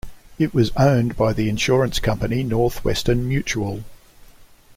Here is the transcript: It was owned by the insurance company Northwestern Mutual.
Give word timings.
It 0.39 0.51
was 0.51 0.71
owned 0.77 1.15
by 1.15 1.31
the 1.31 1.47
insurance 1.47 1.99
company 1.99 2.41
Northwestern 2.41 3.27
Mutual. 3.29 3.83